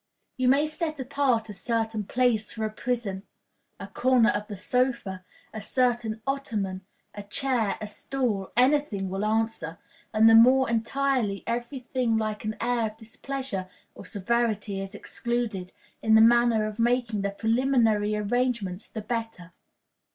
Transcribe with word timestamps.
You 0.35 0.47
may 0.47 0.65
set 0.65 0.99
apart 0.99 1.47
a 1.47 1.53
certain 1.53 2.05
place 2.05 2.51
for 2.51 2.65
a 2.65 2.71
prison 2.71 3.21
a 3.79 3.85
corner 3.85 4.29
of 4.29 4.47
the 4.47 4.57
sofa, 4.57 5.23
a 5.53 5.61
certain 5.61 6.23
ottoman, 6.25 6.81
a 7.13 7.21
chair, 7.21 7.77
a 7.79 7.85
stool, 7.87 8.51
any 8.57 8.79
thing 8.79 9.09
will 9.11 9.23
answer; 9.23 9.77
and 10.11 10.27
the 10.27 10.33
more 10.33 10.67
entirely 10.67 11.43
every 11.45 11.77
thing 11.79 12.17
like 12.17 12.43
an 12.43 12.55
air 12.59 12.87
of 12.87 12.97
displeasure 12.97 13.69
or 13.93 14.03
severity 14.03 14.81
is 14.81 14.95
excluded, 14.95 15.71
in 16.01 16.15
the 16.15 16.19
manner 16.21 16.65
of 16.65 16.79
making 16.79 17.21
the 17.21 17.29
preliminary 17.29 18.15
arrangements, 18.15 18.87
the 18.87 19.01
better. 19.03 19.53